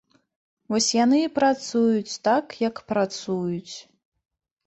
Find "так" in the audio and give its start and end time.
2.27-2.45